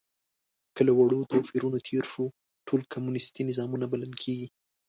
که 0.75 0.81
له 0.87 0.93
وړو 0.99 1.19
توپیرونو 1.31 1.77
تېر 1.87 2.03
شو، 2.11 2.25
ټول 2.67 2.81
کمونیستي 2.93 3.41
نظامونه 3.49 3.85
بلل 3.91 4.13
کېږي. 4.23 4.47